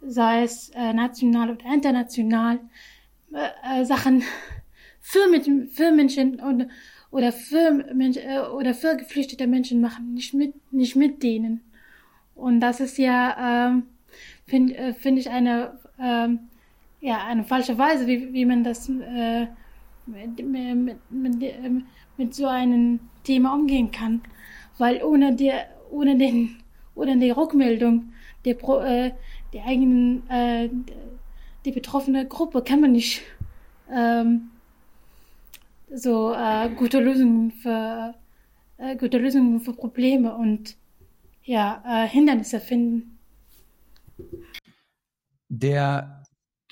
sei 0.07 0.43
es 0.43 0.69
äh, 0.75 0.93
national 0.93 1.51
oder 1.51 1.65
international, 1.65 2.59
äh, 3.33 3.81
äh 3.81 3.85
Sachen 3.85 4.23
für, 5.05 5.29
mit, 5.29 5.47
für 5.71 5.91
Menschen 5.91 6.39
und, 6.39 6.67
oder, 7.11 7.31
für 7.31 7.71
Mensch, 7.93 8.17
äh, 8.17 8.39
oder 8.39 8.73
für 8.73 8.97
geflüchtete 8.97 9.45
Menschen 9.45 9.79
machen, 9.79 10.15
nicht 10.15 10.33
mit, 10.33 10.53
nicht 10.73 10.95
mit 10.95 11.21
denen. 11.21 11.61
Und 12.33 12.59
das 12.59 12.79
ist 12.79 12.97
ja, 12.97 13.67
ähm, 13.67 13.83
finde 14.47 14.75
äh, 14.75 14.93
find 14.93 15.19
ich, 15.19 15.29
eine, 15.29 15.79
ähm, 15.99 16.39
ja, 17.01 17.23
eine 17.23 17.43
falsche 17.43 17.77
Weise, 17.77 18.07
wie, 18.07 18.33
wie 18.33 18.45
man 18.45 18.63
das 18.63 18.89
äh, 18.89 19.45
mit, 20.07 20.43
mit, 20.43 20.97
mit, 21.11 21.53
mit 22.17 22.33
so 22.33 22.47
einem 22.47 22.99
Thema 23.23 23.53
umgehen 23.53 23.91
kann. 23.91 24.21
Weil 24.79 25.03
ohne, 25.03 25.35
die, 25.35 25.51
ohne, 25.91 26.17
den, 26.17 26.57
ohne 26.95 27.15
die 27.17 27.29
Rückmeldung 27.29 28.11
der, 28.43 28.55
äh, 28.55 29.11
der 29.53 29.65
eigenen, 29.65 30.27
äh, 30.31 30.69
die 31.63 31.71
betroffene 31.71 32.25
Gruppe 32.27 32.63
kann 32.63 32.81
man 32.81 32.93
nicht 32.93 33.21
ähm, 33.91 34.49
so 35.95 36.33
äh, 36.33 36.69
gute 36.75 36.99
Lösungen 36.99 37.51
für 37.51 38.13
äh, 38.77 38.95
gute 38.97 39.17
Lösungen 39.17 39.61
für 39.61 39.73
Probleme 39.73 40.35
und 40.35 40.75
ja 41.43 41.83
äh, 41.85 42.07
Hindernisse 42.07 42.59
finden. 42.59 43.19
Der 45.47 46.23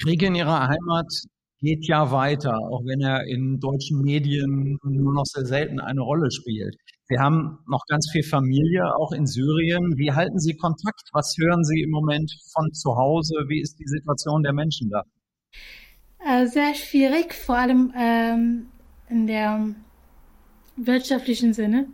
Krieg 0.01 0.21
in 0.23 0.35
ihrer 0.35 0.67
Heimat 0.67 1.07
geht 1.59 1.87
ja 1.87 2.11
weiter, 2.11 2.57
auch 2.57 2.83
wenn 2.83 2.99
er 2.99 3.25
in 3.25 3.59
deutschen 3.59 4.01
Medien 4.01 4.77
nur 4.83 5.13
noch 5.13 5.25
sehr 5.25 5.45
selten 5.45 5.79
eine 5.79 6.01
Rolle 6.01 6.29
spielt. 6.29 6.75
Sie 7.05 7.17
haben 7.17 7.59
noch 7.67 7.85
ganz 7.87 8.09
viel 8.11 8.23
Familie, 8.23 8.83
auch 8.97 9.13
in 9.13 9.25
Syrien. 9.25 9.97
Wie 9.97 10.11
halten 10.11 10.39
Sie 10.39 10.55
Kontakt? 10.57 11.03
Was 11.13 11.35
hören 11.39 11.63
Sie 11.63 11.81
im 11.81 11.91
Moment 11.91 12.33
von 12.53 12.73
zu 12.73 12.95
Hause? 12.95 13.45
Wie 13.47 13.61
ist 13.61 13.79
die 13.79 13.87
Situation 13.87 14.43
der 14.43 14.53
Menschen 14.53 14.89
da? 14.89 15.03
Äh, 16.25 16.47
sehr 16.47 16.73
schwierig, 16.73 17.33
vor 17.33 17.57
allem 17.57 17.93
ähm, 17.97 18.67
in 19.09 19.27
der 19.27 19.75
wirtschaftlichen 20.75 21.53
Sinne. 21.53 21.87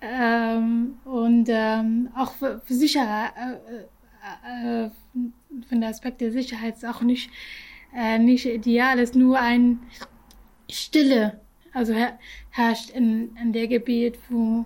Ähm, 0.00 0.98
und 1.04 1.48
ähm, 1.48 2.10
auch 2.14 2.32
für, 2.32 2.60
für 2.64 2.74
Sicherheit, 2.74 3.32
äh, 3.36 4.84
äh, 4.84 4.90
von 5.68 5.80
der 5.80 5.90
Aspekt 5.90 6.20
der 6.20 6.32
Sicherheit 6.32 6.76
ist 6.76 6.84
auch 6.84 7.02
nicht, 7.02 7.30
äh, 7.94 8.18
nicht 8.18 8.46
ideal, 8.46 8.98
ist 8.98 9.14
nur 9.14 9.38
ein 9.38 9.80
Stille, 10.70 11.40
also 11.72 11.94
her 11.94 12.18
herrscht 12.50 12.90
in, 12.90 13.36
in 13.36 13.52
der 13.52 13.66
Gebiet, 13.66 14.18
wo 14.28 14.64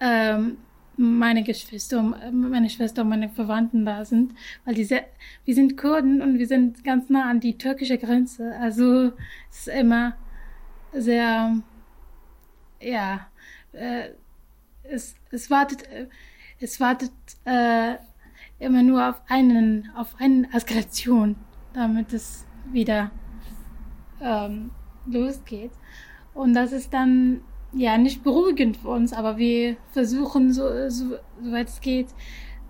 ähm, 0.00 0.58
meine 0.96 1.42
Geschwister, 1.42 2.02
meine 2.32 2.70
Schwester 2.70 3.02
und 3.02 3.10
meine 3.10 3.28
Verwandten 3.28 3.84
da 3.84 4.04
sind, 4.04 4.32
weil 4.64 4.74
die 4.74 4.84
sehr, 4.84 5.04
wir 5.44 5.54
sind 5.54 5.76
Kurden 5.76 6.22
und 6.22 6.38
wir 6.38 6.46
sind 6.46 6.84
ganz 6.84 7.10
nah 7.10 7.28
an 7.28 7.40
die 7.40 7.58
türkische 7.58 7.98
Grenze. 7.98 8.54
Also 8.60 9.12
es 9.50 9.66
ist 9.66 9.68
immer 9.68 10.16
sehr, 10.96 11.62
ja, 12.80 13.26
äh, 13.72 14.10
es, 14.82 15.16
es 15.30 15.50
wartet, 15.50 15.88
äh, 15.88 16.06
es 16.60 16.80
wartet 16.80 17.12
äh, 17.44 17.96
immer 18.58 18.82
nur 18.82 19.08
auf 19.08 19.20
einen, 19.28 19.90
auf 19.94 20.14
eine 20.18 20.48
Eskalation, 20.52 21.36
damit 21.72 22.12
es 22.12 22.46
wieder 22.72 23.10
ähm, 24.20 24.70
losgeht. 25.06 25.72
Und 26.34 26.54
das 26.54 26.72
ist 26.72 26.92
dann 26.92 27.40
ja 27.72 27.98
nicht 27.98 28.22
beruhigend 28.22 28.78
für 28.78 28.88
uns, 28.88 29.12
aber 29.12 29.36
wir 29.36 29.76
versuchen, 29.92 30.52
so, 30.52 30.88
so, 30.88 31.16
soweit 31.42 31.68
es 31.68 31.80
geht, 31.80 32.08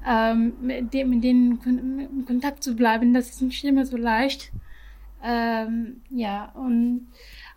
ähm, 0.06 0.54
mit, 0.60 0.94
dem, 0.94 1.10
mit 1.10 1.24
denen 1.24 1.60
in 1.62 2.24
Kontakt 2.26 2.62
zu 2.62 2.74
bleiben. 2.74 3.14
Das 3.14 3.30
ist 3.30 3.42
nicht 3.42 3.64
immer 3.64 3.86
so 3.86 3.96
leicht. 3.96 4.52
Ähm, 5.22 6.02
ja, 6.10 6.52
und 6.54 7.08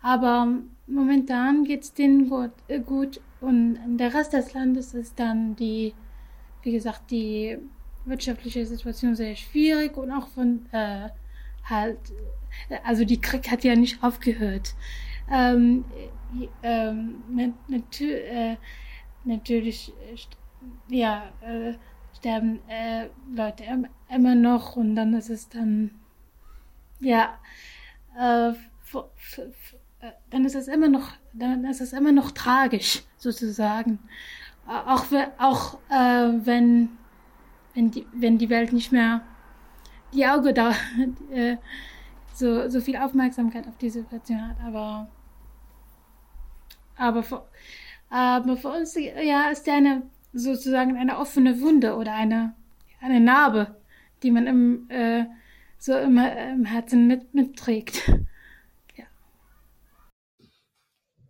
aber 0.02 0.48
momentan 0.86 1.64
geht's 1.64 1.92
denen 1.92 2.28
gut, 2.28 2.52
äh, 2.68 2.80
gut 2.80 3.20
und 3.40 3.78
der 3.98 4.14
Rest 4.14 4.32
des 4.32 4.52
Landes 4.54 4.94
ist 4.94 5.18
dann 5.18 5.56
die, 5.56 5.94
wie 6.62 6.72
gesagt, 6.72 7.10
die 7.10 7.58
wirtschaftliche 8.04 8.64
Situation 8.66 9.14
sehr 9.14 9.36
schwierig 9.36 9.96
und 9.96 10.10
auch 10.10 10.28
von 10.28 10.66
äh, 10.72 11.08
halt, 11.64 11.98
also 12.84 13.04
die 13.04 13.20
Krieg 13.20 13.50
hat 13.50 13.64
ja 13.64 13.76
nicht 13.76 14.02
aufgehört. 14.02 14.74
Ähm, 15.30 15.84
ähm, 16.62 17.22
nat 17.68 18.00
äh, 18.00 18.56
natürlich, 19.24 19.92
ja, 20.88 21.30
äh, 21.40 21.74
sterben 22.16 22.60
äh, 22.68 23.06
Leute 23.34 23.64
immer 24.08 24.34
noch 24.34 24.76
und 24.76 24.96
dann 24.96 25.14
ist 25.14 25.30
es 25.30 25.48
dann, 25.48 25.90
ja, 27.00 27.38
äh, 28.18 28.52
dann 30.30 30.44
ist 30.44 30.54
es 30.54 30.68
immer 30.68 30.88
noch, 30.88 31.12
dann 31.32 31.64
ist 31.64 31.80
es 31.80 31.92
immer 31.92 32.12
noch 32.12 32.30
tragisch, 32.30 33.02
sozusagen. 33.16 33.98
Auch, 34.66 35.04
auch 35.38 35.78
äh, 35.90 36.32
wenn, 36.46 36.90
wenn, 37.74 37.90
die, 37.90 38.06
wenn 38.12 38.38
die 38.38 38.50
Welt 38.50 38.72
nicht 38.72 38.92
mehr 38.92 39.22
die 40.12 40.26
Auge 40.26 40.52
da 40.52 40.74
äh, 41.30 41.56
so, 42.32 42.68
so 42.68 42.80
viel 42.80 42.96
Aufmerksamkeit 42.96 43.66
auf 43.68 43.76
die 43.78 43.90
Situation 43.90 44.48
hat. 44.48 44.56
Aber, 44.64 45.08
aber, 46.96 47.22
für, 47.22 47.46
aber 48.08 48.56
für 48.56 48.68
uns 48.68 48.96
ja, 48.96 49.50
ist 49.50 49.66
ja 49.66 49.74
eine 49.74 50.02
sozusagen 50.32 50.96
eine 50.96 51.18
offene 51.18 51.60
Wunde 51.60 51.96
oder 51.96 52.14
eine, 52.14 52.54
eine 53.00 53.20
Narbe, 53.20 53.76
die 54.22 54.30
man 54.30 54.46
im, 54.46 54.90
äh, 54.90 55.26
so 55.80 55.94
immer 55.94 56.52
im 56.52 56.64
Herzen 56.64 57.08
mit, 57.08 57.34
mitträgt. 57.34 58.12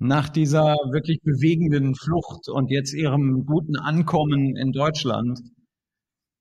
Nach 0.02 0.30
dieser 0.30 0.76
wirklich 0.92 1.20
bewegenden 1.22 1.94
Flucht 1.94 2.48
und 2.48 2.70
jetzt 2.70 2.94
Ihrem 2.94 3.44
guten 3.44 3.76
Ankommen 3.76 4.56
in 4.56 4.72
Deutschland, 4.72 5.38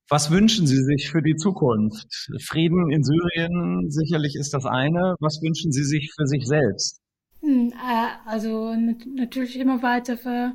was 0.09 0.31
wünschen 0.31 0.65
Sie 0.65 0.81
sich 0.81 1.11
für 1.11 1.21
die 1.21 1.35
Zukunft? 1.35 2.07
Frieden 2.41 2.89
in 2.89 3.03
Syrien 3.03 3.91
sicherlich 3.91 4.35
ist 4.35 4.53
das 4.53 4.65
eine. 4.65 5.15
Was 5.19 5.41
wünschen 5.41 5.71
Sie 5.71 5.83
sich 5.83 6.11
für 6.17 6.25
sich 6.25 6.47
selbst? 6.47 7.01
Hm, 7.41 7.73
äh, 7.73 8.07
also 8.25 8.73
natürlich 8.75 9.59
immer 9.59 9.83
weiter 9.83 10.17
für 10.17 10.53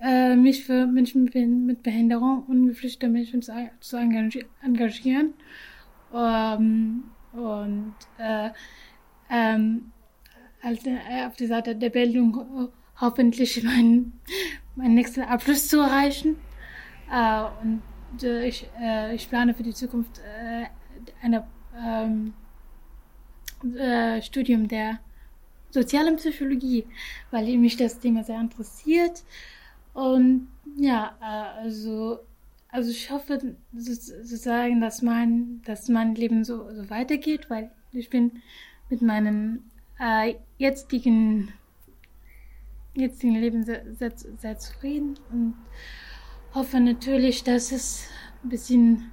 äh, 0.00 0.36
mich 0.36 0.64
für 0.64 0.86
Menschen 0.86 1.30
mit 1.64 1.82
Behinderung 1.82 2.44
und 2.48 2.66
geflüchtete 2.66 3.08
Menschen 3.08 3.40
zu 3.40 3.96
engagieren. 3.96 5.34
Um, 6.16 6.22
ähm, 6.22 7.04
und 7.34 7.94
äh, 8.16 8.48
ähm, 9.30 9.92
äh, 10.62 11.26
auf 11.26 11.36
der 11.36 11.46
Seite 11.46 11.76
der 11.76 11.90
Bildung 11.90 12.34
äh, 12.38 12.68
hoffentlich 13.02 13.62
meinen, 13.62 14.18
meinen 14.76 14.94
nächsten 14.94 15.20
Abschluss 15.20 15.68
zu 15.68 15.80
erreichen. 15.80 16.36
Äh, 17.12 17.42
und 17.62 17.82
ich, 18.22 18.66
ich 19.12 19.28
plane 19.28 19.52
für 19.52 19.62
die 19.62 19.74
Zukunft 19.74 20.22
ein 21.20 21.42
ähm, 21.84 22.32
Studium 24.22 24.68
der 24.68 25.00
sozialen 25.70 26.16
Psychologie, 26.16 26.86
weil 27.30 27.58
mich 27.58 27.76
das 27.76 27.98
Thema 27.98 28.24
sehr 28.24 28.40
interessiert. 28.40 29.22
Und 29.92 30.48
ja, 30.78 31.14
also, 31.60 32.20
also 32.68 32.90
ich 32.90 33.10
hoffe 33.10 33.56
sozusagen, 33.74 34.80
dass 34.80 35.02
mein, 35.02 35.62
dass 35.64 35.88
mein 35.88 36.14
Leben 36.14 36.44
so, 36.44 36.70
so 36.74 36.90
weitergeht, 36.90 37.48
weil 37.48 37.70
ich 37.92 38.10
bin 38.10 38.42
mit 38.90 39.02
meinen 39.02 39.70
äh, 39.98 40.34
jetzigen, 40.58 41.52
jetzigen 42.94 43.34
Leben 43.36 43.64
sehr, 43.64 43.82
sehr, 43.94 44.12
sehr 44.16 44.58
zufrieden 44.58 45.18
und 45.30 45.54
hoffe 46.54 46.80
natürlich, 46.80 47.44
dass 47.44 47.72
es 47.72 48.08
ein 48.42 48.48
bisschen 48.48 49.10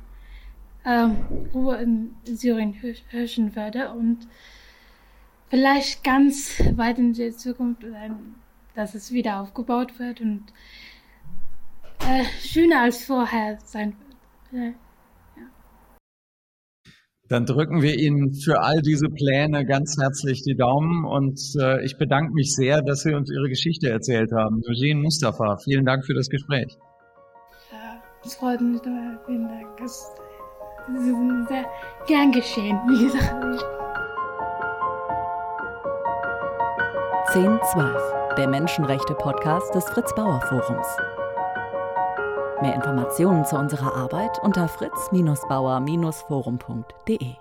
ähm, 0.86 1.18
Ruhe 1.54 1.78
in 1.78 2.16
Syrien 2.26 2.74
herrschen 3.10 3.56
werde 3.56 3.92
und 3.92 4.28
vielleicht 5.50 6.04
ganz 6.04 6.60
weit 6.76 6.98
in 7.00 7.14
der 7.14 7.32
Zukunft, 7.32 7.86
dass 8.76 8.96
es 8.96 9.12
wieder 9.12 9.40
aufgebaut 9.42 10.00
wird 10.00 10.20
und 10.20 10.46
äh, 12.08 12.24
schöner 12.42 12.82
als 12.82 13.06
vorher 13.06 13.58
sein 13.66 13.96
wird. 14.52 14.76
Dann 17.30 17.46
drücken 17.46 17.82
wir 17.82 17.98
Ihnen 17.98 18.34
für 18.34 18.62
all 18.62 18.82
diese 18.82 19.08
Pläne 19.08 19.66
ganz 19.66 19.98
herzlich 20.00 20.44
die 20.44 20.56
Daumen 20.56 21.06
und 21.06 21.40
äh, 21.60 21.84
ich 21.84 21.98
bedanke 21.98 22.34
mich 22.34 22.54
sehr, 22.54 22.82
dass 22.82 23.02
Sie 23.02 23.14
uns 23.14 23.32
Ihre 23.32 23.50
Geschichte 23.50 23.90
erzählt 23.90 24.32
haben. 24.34 24.62
Eugene 24.70 25.02
Mustafa, 25.02 25.58
vielen 25.64 25.86
Dank 25.86 26.06
für 26.06 26.14
das 26.14 26.30
Gespräch. 26.30 26.78
Ja, 27.72 28.02
es 28.24 28.36
freut 28.36 28.62
mich, 28.62 28.82
vielen 29.26 29.48
Dank. 29.48 29.82
Es 29.84 30.06
ist 30.96 31.48
sehr 31.48 31.66
gern 32.08 32.32
geschehen, 32.32 32.78
wie 32.88 33.06
gesagt. 33.06 33.64
1012, 37.34 38.36
der 38.38 38.48
Menschenrechte-Podcast 38.48 39.74
des 39.74 39.86
Fritz-Bauer-Forums. 39.86 41.23
Mehr 42.64 42.76
Informationen 42.76 43.44
zu 43.44 43.58
unserer 43.58 43.94
Arbeit 43.94 44.40
unter 44.42 44.70
fritz-bauer-forum.de. 44.70 47.34